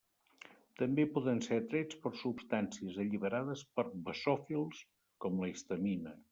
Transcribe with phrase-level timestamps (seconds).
[0.81, 4.83] També poder ser atrets per substàncies alliberades pels basòfils
[5.27, 6.21] com la histamina.